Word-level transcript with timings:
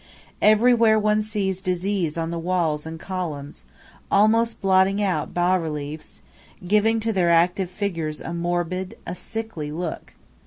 Everywhere 0.41 0.97
one 0.97 1.21
sees 1.21 1.61
disease 1.61 2.17
on 2.17 2.31
the 2.31 2.39
walls 2.39 2.87
and 2.87 2.99
columns, 2.99 3.65
almost 4.09 4.59
blotting 4.59 4.99
out 4.99 5.31
bas 5.31 5.61
reliefs, 5.61 6.23
giving 6.67 6.99
to 7.01 7.13
their 7.13 7.29
active 7.29 7.69
figures 7.69 8.19
a 8.19 8.33
morbid, 8.33 8.97
a 9.05 9.13
sickly 9.13 9.71
look. 9.71 10.15